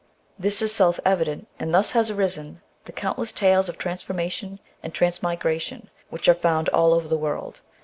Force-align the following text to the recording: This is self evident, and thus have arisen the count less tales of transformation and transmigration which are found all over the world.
This 0.39 0.63
is 0.63 0.73
self 0.73 0.99
evident, 1.05 1.47
and 1.59 1.71
thus 1.71 1.91
have 1.91 2.09
arisen 2.09 2.59
the 2.85 2.91
count 2.91 3.19
less 3.19 3.31
tales 3.31 3.69
of 3.69 3.77
transformation 3.77 4.59
and 4.81 4.91
transmigration 4.95 5.91
which 6.09 6.27
are 6.27 6.33
found 6.33 6.69
all 6.69 6.95
over 6.95 7.07
the 7.07 7.19
world. 7.19 7.61